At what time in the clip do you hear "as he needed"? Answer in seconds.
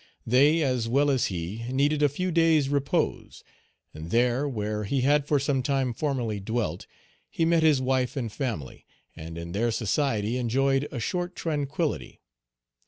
1.11-2.01